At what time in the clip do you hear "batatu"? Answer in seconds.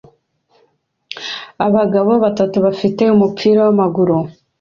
2.23-2.57